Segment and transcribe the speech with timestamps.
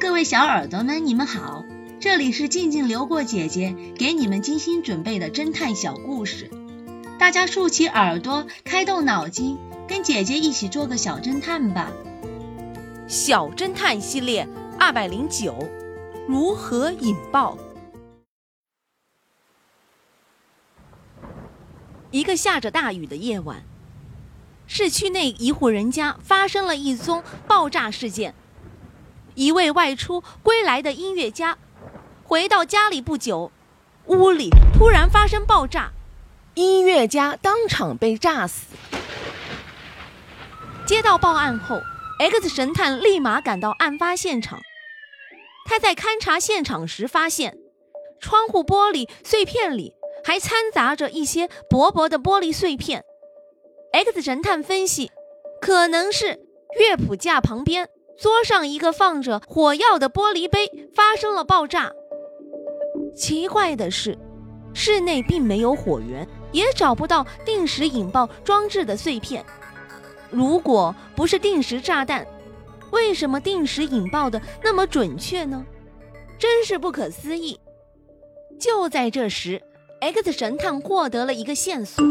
[0.00, 1.66] 各位小耳朵们，你们好，
[2.00, 6.50] 这里是静静流过姐姐给你们精心准备的侦探小故事，
[7.18, 11.92] 大家竖起耳朵，开动脑筋，跟姐姐一起做个小侦探吧。
[13.08, 15.68] 小侦探系列二百零九，
[16.26, 17.58] 如何引爆？
[22.10, 23.62] 一个下着大雨的夜晚，
[24.66, 28.34] 市区内一户人家发生了一宗爆炸事件。
[29.40, 31.56] 一位外出归来的音乐家，
[32.24, 33.50] 回到家里不久，
[34.04, 35.92] 屋里突然发生爆炸，
[36.52, 38.66] 音乐家当场被炸死。
[40.84, 41.80] 接到报案后
[42.18, 44.60] ，X 神探立马赶到案发现场。
[45.64, 47.56] 他在勘察现场时发现，
[48.20, 49.94] 窗户玻璃碎片里。
[50.22, 53.02] 还掺杂着一些薄薄的玻璃碎片。
[53.90, 55.10] X 神探分析，
[55.62, 56.38] 可能是
[56.78, 57.88] 乐谱架旁边
[58.20, 61.90] 桌上一个放着火药的玻璃杯发生了爆炸。
[63.16, 64.16] 奇怪的是，
[64.74, 69.44] 室内并没有火源，也找不到定时引爆装置的碎片。
[70.30, 72.26] 如果不是定时炸弹，
[72.92, 75.64] 为什么定时引爆的那么准确呢？
[76.38, 77.58] 真是不可思议。
[78.58, 79.62] 就在这时。
[80.02, 82.02] X 神探获得了一个线索：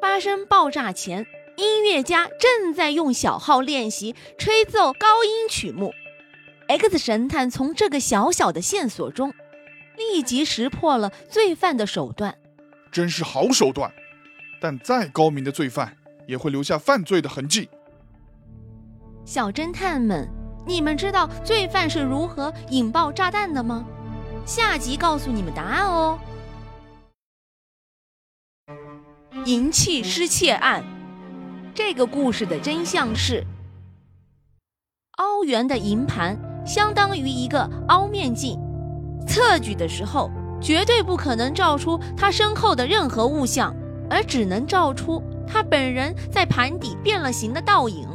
[0.00, 1.24] 发生爆炸前，
[1.56, 5.92] 音乐家正在用小号练习吹奏高音曲目。
[6.66, 9.32] X 神探从这个小小的线索中，
[9.96, 12.38] 立即识破了罪犯的手段。
[12.90, 13.92] 真是好手段，
[14.60, 17.68] 但再高明的罪犯也会留下犯罪的痕迹。
[19.24, 20.28] 小侦探们，
[20.66, 23.84] 你们知道罪犯是如何引爆炸弹的吗？
[24.46, 26.18] 下集告诉你们答案哦。
[29.46, 30.84] 银器失窃案，
[31.74, 33.44] 这个故事的真相是：
[35.16, 38.60] 凹圆的银盘相当于一个凹面镜，
[39.26, 40.30] 测距的时候
[40.62, 43.74] 绝对不可能照出他身后的任何物象，
[44.08, 48.08] 而只能照出他本人在盘底变了形的倒影。